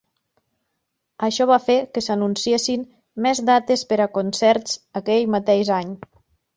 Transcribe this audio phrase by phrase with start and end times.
[1.27, 2.87] Això va fer que s'anunciessin
[3.29, 5.99] més dates per a concerts aquell mateix any.